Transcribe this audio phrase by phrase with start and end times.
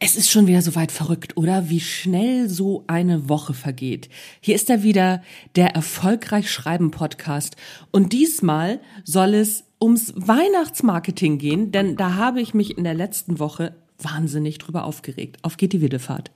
[0.00, 1.70] Es ist schon wieder so weit verrückt, oder?
[1.70, 4.08] Wie schnell so eine Woche vergeht.
[4.40, 5.22] Hier ist er wieder,
[5.56, 7.56] der Erfolgreich Schreiben Podcast.
[7.90, 13.40] Und diesmal soll es ums Weihnachtsmarketing gehen, denn da habe ich mich in der letzten
[13.40, 15.38] Woche wahnsinnig drüber aufgeregt.
[15.42, 16.30] Auf geht die Widdefahrt.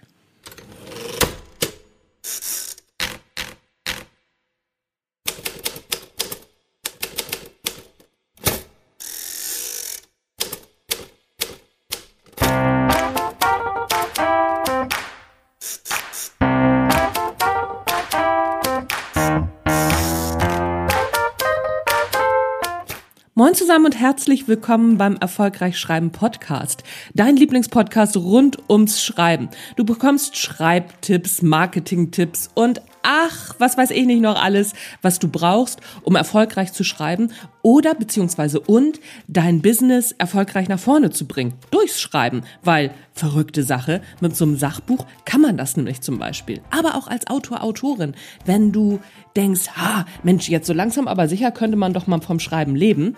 [23.52, 26.84] Moin zusammen und herzlich willkommen beim Erfolgreich Schreiben Podcast.
[27.12, 29.50] Dein Lieblingspodcast rund ums Schreiben.
[29.76, 35.80] Du bekommst Schreibtipps, Marketingtipps und ach, was weiß ich nicht noch alles, was du brauchst,
[36.02, 41.54] um erfolgreich zu schreiben oder beziehungsweise und dein Business erfolgreich nach vorne zu bringen.
[41.70, 46.60] Durchs Schreiben, weil verrückte Sache, mit so einem Sachbuch kann man das nämlich zum Beispiel.
[46.70, 49.00] Aber auch als Autor, Autorin, wenn du
[49.36, 53.16] denkst, ha, Mensch, jetzt so langsam aber sicher könnte man doch mal vom Schreiben leben,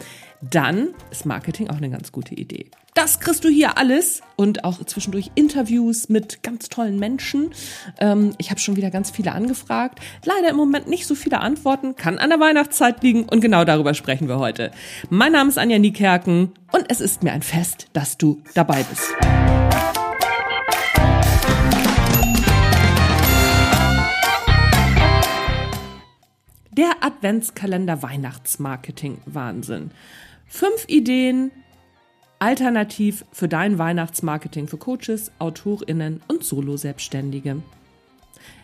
[0.51, 2.71] dann ist Marketing auch eine ganz gute Idee.
[2.95, 7.51] Das kriegst du hier alles und auch zwischendurch Interviews mit ganz tollen Menschen.
[7.99, 9.99] Ähm, ich habe schon wieder ganz viele angefragt.
[10.25, 11.97] Leider im Moment nicht so viele Antworten.
[11.97, 14.71] Kann an der Weihnachtszeit liegen und genau darüber sprechen wir heute.
[15.11, 19.13] Mein Name ist Anja Niekerken und es ist mir ein Fest, dass du dabei bist.
[26.77, 29.93] Der Adventskalender Weihnachtsmarketing Wahnsinn.
[30.49, 31.53] Fünf Ideen
[32.41, 37.63] alternativ für dein Weihnachtsmarketing für Coaches, AutorInnen und Solo-Selbstständige.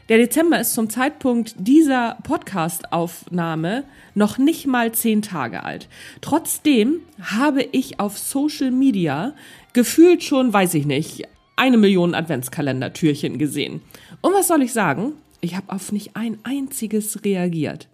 [0.08, 3.84] Der Dezember ist zum Zeitpunkt dieser Podcast-Aufnahme
[4.16, 5.88] noch nicht mal zehn Tage alt.
[6.20, 9.34] Trotzdem habe ich auf Social Media
[9.72, 13.82] gefühlt schon, weiß ich nicht, eine Million Adventskalender-Türchen gesehen.
[14.20, 15.12] Und was soll ich sagen?
[15.40, 17.86] Ich habe auf nicht ein einziges reagiert.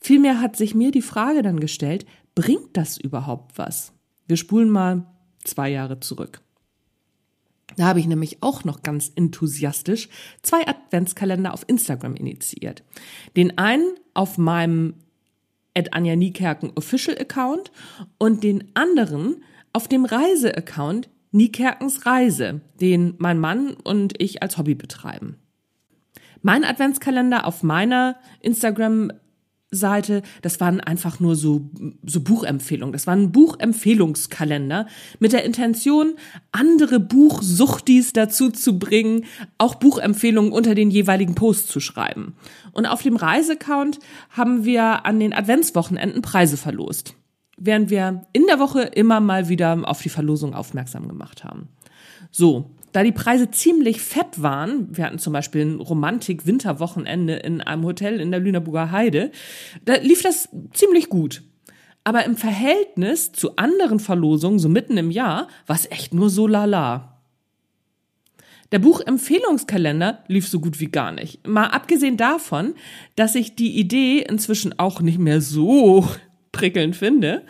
[0.00, 3.92] Vielmehr hat sich mir die Frage dann gestellt, bringt das überhaupt was?
[4.26, 5.06] Wir spulen mal
[5.44, 6.40] zwei Jahre zurück.
[7.76, 10.08] Da habe ich nämlich auch noch ganz enthusiastisch
[10.42, 12.82] zwei Adventskalender auf Instagram initiiert.
[13.36, 14.94] Den einen auf meinem
[15.74, 17.70] at Anja Niekerken Official Account
[18.18, 19.42] und den anderen
[19.72, 25.36] auf dem Reise-Account Niekerkens Reise, den mein Mann und ich als Hobby betreiben.
[26.42, 29.12] Mein Adventskalender auf meiner Instagram
[29.70, 31.70] Seite, das waren einfach nur so,
[32.02, 32.92] so Buchempfehlungen.
[32.92, 34.86] Das war ein Buchempfehlungskalender
[35.18, 36.14] mit der Intention,
[36.52, 39.26] andere Buchsuchtis dazu zu bringen,
[39.58, 42.34] auch Buchempfehlungen unter den jeweiligen Posts zu schreiben.
[42.72, 43.98] Und auf dem Reiseaccount
[44.30, 47.14] haben wir an den Adventswochenenden Preise verlost.
[47.58, 51.68] Während wir in der Woche immer mal wieder auf die Verlosung aufmerksam gemacht haben.
[52.30, 57.84] So, da die Preise ziemlich fett waren, wir hatten zum Beispiel ein Romantik-Winterwochenende in einem
[57.84, 59.30] Hotel in der Lüneburger Heide,
[59.84, 61.44] da lief das ziemlich gut.
[62.02, 66.48] Aber im Verhältnis zu anderen Verlosungen, so mitten im Jahr, war es echt nur so
[66.48, 67.20] lala.
[68.72, 71.46] Der Buchempfehlungskalender lief so gut wie gar nicht.
[71.46, 72.74] Mal abgesehen davon,
[73.14, 76.04] dass ich die Idee inzwischen auch nicht mehr so
[76.50, 77.44] prickelnd finde,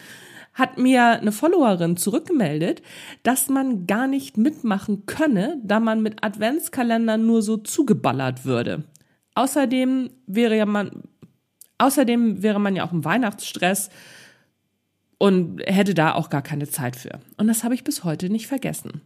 [0.58, 2.82] hat mir eine Followerin zurückgemeldet,
[3.22, 8.82] dass man gar nicht mitmachen könne, da man mit Adventskalendern nur so zugeballert würde.
[9.36, 11.04] Außerdem wäre ja man,
[11.78, 13.88] außerdem wäre man ja auch im Weihnachtsstress
[15.18, 17.20] und hätte da auch gar keine Zeit für.
[17.36, 19.00] Und das habe ich bis heute nicht vergessen.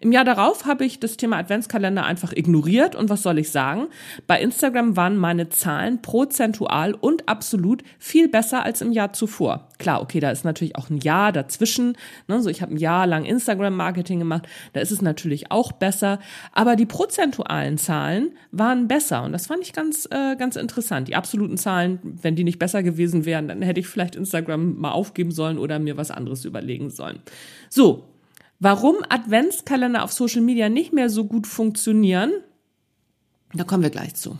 [0.00, 3.88] Im Jahr darauf habe ich das Thema Adventskalender einfach ignoriert und was soll ich sagen?
[4.26, 9.68] Bei Instagram waren meine Zahlen prozentual und absolut viel besser als im Jahr zuvor.
[9.78, 11.96] Klar, okay, da ist natürlich auch ein Jahr dazwischen.
[12.28, 12.40] Ne?
[12.40, 16.18] So, ich habe ein Jahr lang Instagram-Marketing gemacht, da ist es natürlich auch besser.
[16.52, 21.08] Aber die prozentualen Zahlen waren besser und das fand ich ganz, äh, ganz interessant.
[21.08, 24.92] Die absoluten Zahlen, wenn die nicht besser gewesen wären, dann hätte ich vielleicht Instagram mal
[24.92, 27.20] aufgeben sollen oder mir was anderes überlegen sollen.
[27.68, 28.04] So,
[28.60, 32.30] Warum Adventskalender auf Social Media nicht mehr so gut funktionieren,
[33.54, 34.38] da kommen wir gleich zu.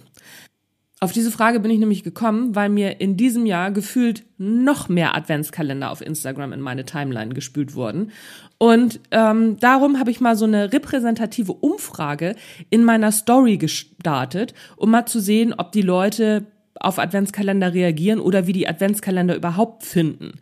[1.02, 5.16] Auf diese Frage bin ich nämlich gekommen, weil mir in diesem Jahr gefühlt noch mehr
[5.16, 8.12] Adventskalender auf Instagram in meine Timeline gespült wurden.
[8.58, 12.36] Und ähm, darum habe ich mal so eine repräsentative Umfrage
[12.68, 16.44] in meiner Story gestartet, um mal zu sehen, ob die Leute
[16.78, 20.32] auf Adventskalender reagieren oder wie die Adventskalender überhaupt finden.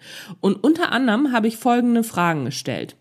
[0.41, 2.97] Und unter anderem habe ich folgende Fragen gestellt.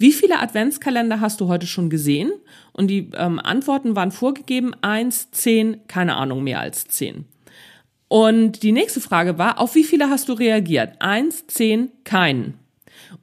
[0.00, 2.30] Wie viele Adventskalender hast du heute schon gesehen?
[2.72, 7.24] Und die ähm, Antworten waren vorgegeben, eins, zehn, keine Ahnung, mehr als zehn.
[8.06, 10.94] Und die nächste Frage war, auf wie viele hast du reagiert?
[11.00, 12.54] Eins, zehn, keinen.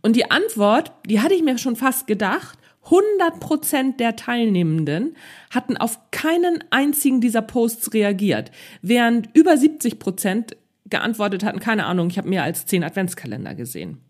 [0.01, 5.15] Und die Antwort, die hatte ich mir schon fast gedacht, 100% der Teilnehmenden
[5.49, 8.51] hatten auf keinen einzigen dieser Posts reagiert,
[8.81, 10.55] während über 70%
[10.87, 14.04] geantwortet hatten, keine Ahnung, ich habe mehr als 10 Adventskalender gesehen.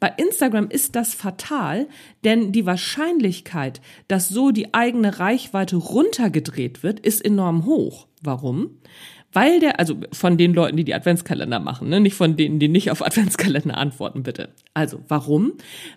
[0.00, 1.88] Bei Instagram ist das fatal,
[2.24, 8.06] denn die Wahrscheinlichkeit, dass so die eigene Reichweite runtergedreht wird, ist enorm hoch.
[8.22, 8.70] Warum?
[9.32, 12.68] Weil der, also von den Leuten, die die Adventskalender machen, ne, nicht von denen, die
[12.68, 14.48] nicht auf Adventskalender antworten, bitte.
[14.72, 15.52] Also, warum?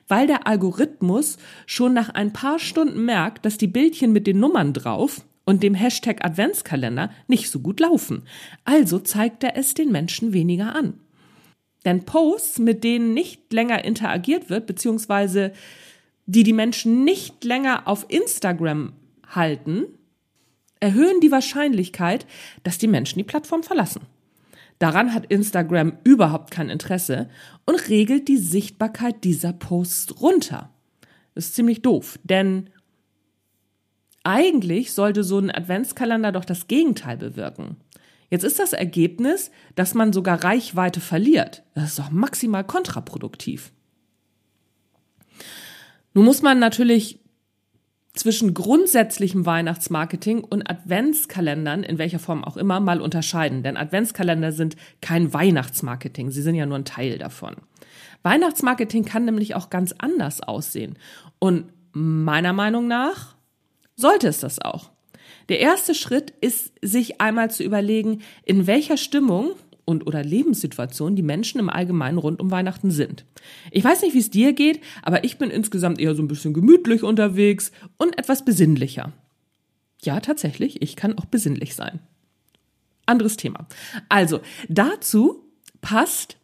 [0.08, 4.74] Weil der Algorithmus schon nach ein paar Stunden merkt, dass die Bildchen mit den Nummern
[4.74, 8.24] drauf und dem Hashtag Adventskalender nicht so gut laufen.
[8.66, 10.96] Also zeigt er es den Menschen weniger an.
[11.90, 15.54] Denn Posts, mit denen nicht länger interagiert wird, beziehungsweise
[16.28, 18.94] die die Menschen nicht länger auf Instagram
[19.28, 19.86] halten,
[20.80, 22.28] erhöhen die Wahrscheinlichkeit,
[22.62, 24.02] dass die Menschen die Plattform verlassen.
[24.78, 27.28] Daran hat Instagram überhaupt kein Interesse
[27.66, 30.70] und regelt die Sichtbarkeit dieser Posts runter.
[31.34, 32.70] Das ist ziemlich doof, denn
[34.24, 37.78] eigentlich sollte so ein Adventskalender doch das Gegenteil bewirken.
[38.30, 41.64] Jetzt ist das Ergebnis, dass man sogar Reichweite verliert.
[41.74, 43.72] Das ist doch maximal kontraproduktiv.
[46.14, 47.20] Nun muss man natürlich
[48.14, 53.64] zwischen grundsätzlichem Weihnachtsmarketing und Adventskalendern, in welcher Form auch immer, mal unterscheiden.
[53.64, 57.56] Denn Adventskalender sind kein Weihnachtsmarketing, sie sind ja nur ein Teil davon.
[58.24, 60.98] Weihnachtsmarketing kann nämlich auch ganz anders aussehen.
[61.40, 63.36] Und meiner Meinung nach
[63.96, 64.92] sollte es das auch.
[65.50, 69.52] Der erste Schritt ist, sich einmal zu überlegen, in welcher Stimmung
[69.84, 73.26] und oder Lebenssituation die Menschen im Allgemeinen rund um Weihnachten sind.
[73.72, 76.54] Ich weiß nicht, wie es dir geht, aber ich bin insgesamt eher so ein bisschen
[76.54, 79.12] gemütlich unterwegs und etwas besinnlicher.
[80.04, 82.00] Ja, tatsächlich, ich kann auch besinnlich sein.
[83.08, 83.68] Anderes Thema.
[84.08, 85.44] Also, dazu
[85.82, 86.38] passt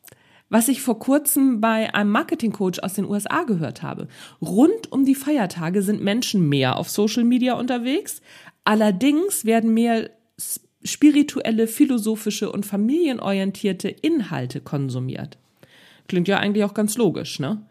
[0.50, 4.08] was ich vor kurzem bei einem Marketingcoach aus den USA gehört habe.
[4.42, 8.22] Rund um die Feiertage sind Menschen mehr auf Social Media unterwegs,
[8.66, 10.10] Allerdings werden mehr
[10.84, 15.38] spirituelle, philosophische und familienorientierte Inhalte konsumiert.
[16.08, 17.66] Klingt ja eigentlich auch ganz logisch, ne?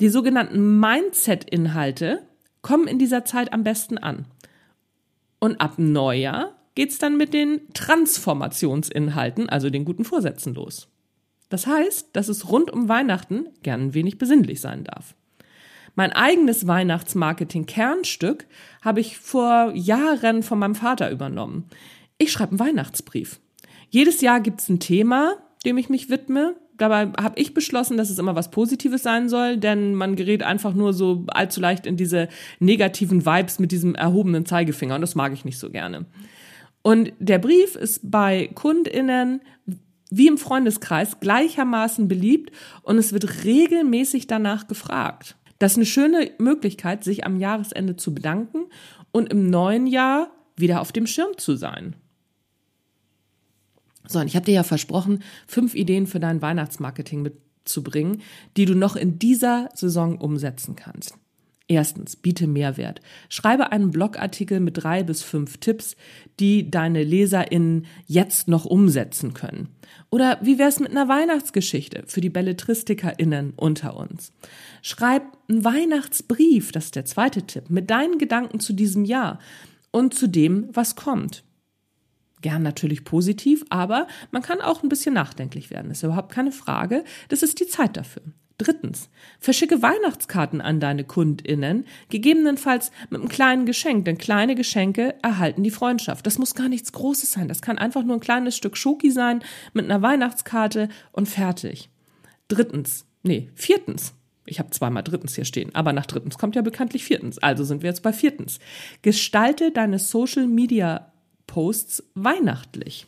[0.00, 2.22] Die sogenannten Mindset-Inhalte
[2.62, 4.24] kommen in dieser Zeit am besten an.
[5.38, 10.88] Und ab Neujahr geht's dann mit den Transformationsinhalten, also den guten Vorsätzen los.
[11.50, 15.14] Das heißt, dass es rund um Weihnachten gern ein wenig besinnlich sein darf.
[15.94, 18.46] Mein eigenes Weihnachtsmarketing-Kernstück
[18.82, 21.68] habe ich vor Jahren von meinem Vater übernommen.
[22.18, 23.40] Ich schreibe einen Weihnachtsbrief.
[23.88, 25.34] Jedes Jahr gibt es ein Thema,
[25.64, 26.56] dem ich mich widme.
[26.76, 30.72] Dabei habe ich beschlossen, dass es immer was Positives sein soll, denn man gerät einfach
[30.72, 32.28] nur so allzu leicht in diese
[32.58, 36.06] negativen Vibes mit diesem erhobenen Zeigefinger und das mag ich nicht so gerne.
[36.82, 39.42] Und der Brief ist bei KundInnen
[40.10, 42.50] wie im Freundeskreis gleichermaßen beliebt
[42.82, 45.36] und es wird regelmäßig danach gefragt.
[45.60, 48.64] Das ist eine schöne Möglichkeit, sich am Jahresende zu bedanken
[49.12, 51.96] und im neuen Jahr wieder auf dem Schirm zu sein.
[54.08, 58.22] So, und ich habe dir ja versprochen, fünf Ideen für dein Weihnachtsmarketing mitzubringen,
[58.56, 61.14] die du noch in dieser Saison umsetzen kannst.
[61.70, 63.00] Erstens, biete Mehrwert.
[63.28, 65.94] Schreibe einen Blogartikel mit drei bis fünf Tipps,
[66.40, 69.68] die deine LeserInnen jetzt noch umsetzen können.
[70.10, 74.32] Oder wie wär's mit einer Weihnachtsgeschichte für die BelletristikerInnen unter uns?
[74.82, 79.38] Schreib einen Weihnachtsbrief, das ist der zweite Tipp, mit deinen Gedanken zu diesem Jahr
[79.92, 81.44] und zu dem, was kommt.
[82.42, 85.92] Gern natürlich positiv, aber man kann auch ein bisschen nachdenklich werden.
[85.92, 87.04] Ist überhaupt keine Frage.
[87.28, 88.22] Das ist die Zeit dafür.
[88.60, 95.62] Drittens, verschicke Weihnachtskarten an deine KundInnen, gegebenenfalls mit einem kleinen Geschenk, denn kleine Geschenke erhalten
[95.62, 96.26] die Freundschaft.
[96.26, 97.48] Das muss gar nichts Großes sein.
[97.48, 101.88] Das kann einfach nur ein kleines Stück Schoki sein mit einer Weihnachtskarte und fertig.
[102.48, 104.12] Drittens, nee, viertens.
[104.44, 107.38] Ich habe zweimal drittens hier stehen, aber nach drittens kommt ja bekanntlich viertens.
[107.38, 108.58] Also sind wir jetzt bei viertens.
[109.00, 111.12] Gestalte deine Social Media
[111.46, 113.06] Posts weihnachtlich.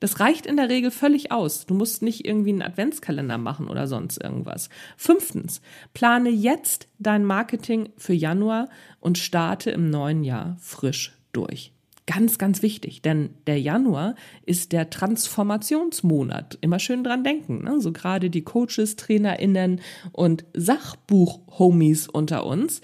[0.00, 1.66] Das reicht in der Regel völlig aus.
[1.66, 4.68] Du musst nicht irgendwie einen Adventskalender machen oder sonst irgendwas.
[4.96, 5.60] Fünftens,
[5.94, 8.68] plane jetzt dein Marketing für Januar
[9.00, 11.72] und starte im neuen Jahr frisch durch.
[12.06, 14.14] Ganz, ganz wichtig, denn der Januar
[14.46, 16.56] ist der Transformationsmonat.
[16.62, 17.64] Immer schön dran denken.
[17.64, 17.82] Ne?
[17.82, 22.80] So gerade die Coaches, TrainerInnen und Sachbuch-Homies unter uns.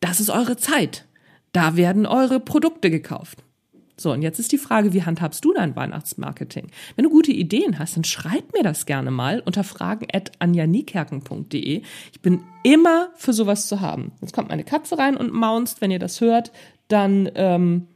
[0.00, 1.06] Das ist eure Zeit.
[1.52, 3.44] Da werden eure Produkte gekauft.
[3.96, 6.68] So, und jetzt ist die Frage, wie handhabst du dein Weihnachtsmarketing?
[6.96, 11.82] Wenn du gute Ideen hast, dann schreib mir das gerne mal unter fragen.anjanikerken.de.
[12.12, 14.12] Ich bin immer für sowas zu haben.
[14.20, 15.80] Jetzt kommt meine Katze rein und maunzt.
[15.80, 16.52] Wenn ihr das hört,
[16.88, 17.88] dann ähm,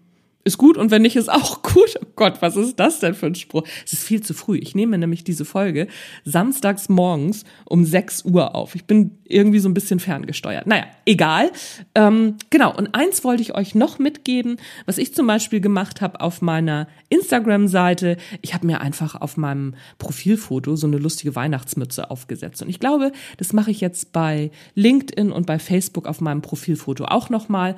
[0.47, 1.97] ist gut und wenn nicht, ist auch gut.
[2.01, 3.65] Oh Gott, was ist das denn für ein Spruch?
[3.85, 4.57] Es ist viel zu früh.
[4.59, 5.89] Ich nehme nämlich diese Folge
[6.25, 8.75] samstags morgens um 6 Uhr auf.
[8.75, 10.67] Ich bin irgendwie so ein bisschen ferngesteuert.
[10.67, 11.51] Naja, egal.
[11.97, 16.21] Ähm, genau, und eins wollte ich euch noch mitgeben, was ich zum Beispiel gemacht habe
[16.21, 18.17] auf meiner Instagram-Seite.
[18.41, 22.63] Ich habe mir einfach auf meinem Profilfoto so eine lustige Weihnachtsmütze aufgesetzt.
[22.63, 27.07] Und ich glaube, das mache ich jetzt bei LinkedIn und bei Facebook auf meinem Profilfoto
[27.07, 27.75] auch nochmal.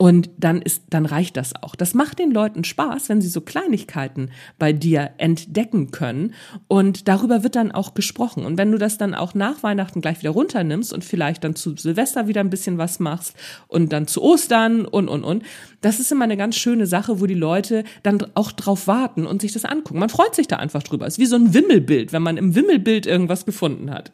[0.00, 1.74] Und dann ist, dann reicht das auch.
[1.74, 6.34] Das macht den Leuten Spaß, wenn sie so Kleinigkeiten bei dir entdecken können.
[6.68, 8.46] Und darüber wird dann auch gesprochen.
[8.46, 11.74] Und wenn du das dann auch nach Weihnachten gleich wieder runternimmst und vielleicht dann zu
[11.76, 13.34] Silvester wieder ein bisschen was machst
[13.66, 15.42] und dann zu Ostern und, und, und,
[15.80, 19.40] das ist immer eine ganz schöne Sache, wo die Leute dann auch drauf warten und
[19.40, 19.98] sich das angucken.
[19.98, 21.08] Man freut sich da einfach drüber.
[21.08, 24.12] Es ist wie so ein Wimmelbild, wenn man im Wimmelbild irgendwas gefunden hat.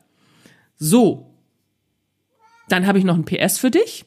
[0.76, 1.30] So.
[2.70, 4.06] Dann habe ich noch ein PS für dich.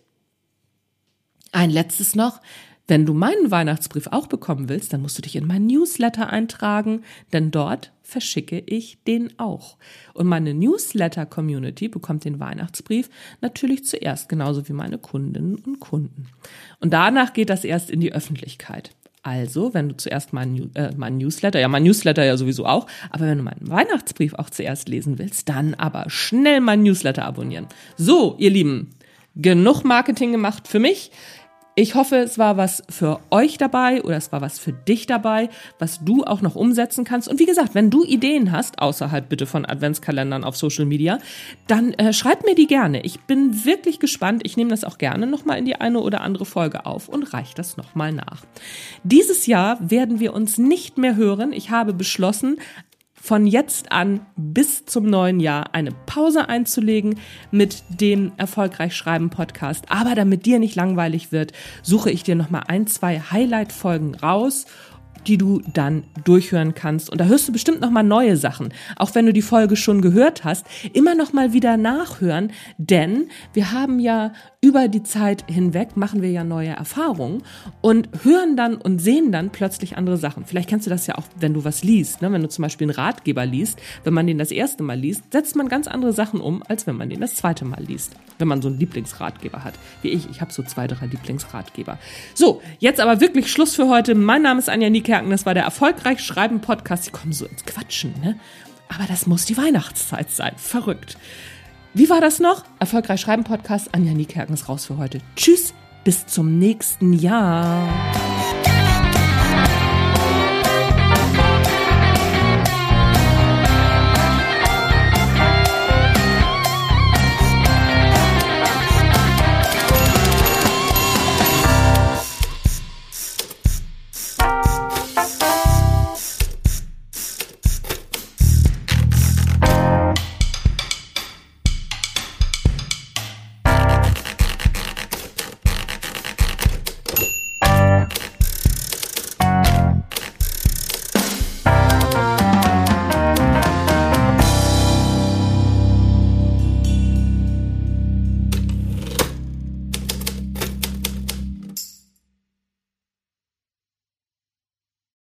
[1.52, 2.42] Ein letztes noch.
[2.90, 7.04] Wenn du meinen Weihnachtsbrief auch bekommen willst, dann musst du dich in mein Newsletter eintragen,
[7.34, 9.76] denn dort verschicke ich den auch.
[10.14, 13.10] Und meine Newsletter-Community bekommt den Weihnachtsbrief
[13.42, 16.30] natürlich zuerst, genauso wie meine Kundinnen und Kunden.
[16.80, 18.92] Und danach geht das erst in die Öffentlichkeit.
[19.22, 23.26] Also, wenn du zuerst meinen, äh, meinen Newsletter, ja, mein Newsletter ja sowieso auch, aber
[23.26, 27.68] wenn du meinen Weihnachtsbrief auch zuerst lesen willst, dann aber schnell meinen Newsletter abonnieren.
[27.98, 28.92] So, ihr Lieben,
[29.38, 31.12] genug Marketing gemacht für mich.
[31.80, 35.50] Ich hoffe, es war was für euch dabei oder es war was für dich dabei,
[35.78, 37.28] was du auch noch umsetzen kannst.
[37.28, 41.20] Und wie gesagt, wenn du Ideen hast, außerhalb bitte von Adventskalendern auf Social Media,
[41.68, 43.04] dann äh, schreib mir die gerne.
[43.04, 44.42] Ich bin wirklich gespannt.
[44.44, 47.54] Ich nehme das auch gerne nochmal in die eine oder andere Folge auf und reiche
[47.54, 48.44] das nochmal nach.
[49.04, 51.54] Dieses Jahr werden wir uns nicht mehr hören.
[51.54, 52.58] Ich habe beschlossen,
[53.28, 57.20] von jetzt an bis zum neuen Jahr eine Pause einzulegen
[57.52, 59.84] mit dem Erfolgreich Schreiben Podcast.
[59.90, 64.66] Aber damit dir nicht langweilig wird, suche ich dir nochmal ein, zwei Highlight-Folgen raus
[65.28, 67.10] die du dann durchhören kannst.
[67.10, 68.74] Und da hörst du bestimmt noch mal neue Sachen.
[68.96, 73.72] Auch wenn du die Folge schon gehört hast, immer noch mal wieder nachhören, denn wir
[73.72, 74.32] haben ja
[74.62, 77.44] über die Zeit hinweg machen wir ja neue Erfahrungen
[77.82, 80.46] und hören dann und sehen dann plötzlich andere Sachen.
[80.46, 82.22] Vielleicht kennst du das ja auch, wenn du was liest.
[82.22, 82.32] Ne?
[82.32, 85.56] Wenn du zum Beispiel einen Ratgeber liest, wenn man den das erste Mal liest, setzt
[85.56, 88.14] man ganz andere Sachen um, als wenn man den das zweite Mal liest.
[88.40, 90.30] Wenn man so einen Lieblingsratgeber hat, wie ich.
[90.30, 91.98] Ich habe so zwei, drei Lieblingsratgeber.
[92.34, 94.16] So, jetzt aber wirklich Schluss für heute.
[94.16, 95.32] Mein Name ist Anja Niekerken.
[95.32, 97.08] Das war der Erfolgreich Schreiben Podcast.
[97.08, 98.40] Die kommen so ins Quatschen, ne?
[98.90, 100.54] Aber das muss die Weihnachtszeit sein.
[100.58, 101.18] Verrückt.
[101.94, 102.64] Wie war das noch?
[102.80, 103.94] Erfolgreich Schreiben Podcast.
[103.94, 105.20] Anja Niekerken ist raus für heute.
[105.36, 107.88] Tschüss, bis zum nächsten Jahr.